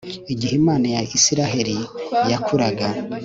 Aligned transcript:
Igihe 0.33 0.53
Imana 0.61 0.85
ya 0.95 1.01
Isiraheli 1.17 1.75
yakuraga 2.31 2.87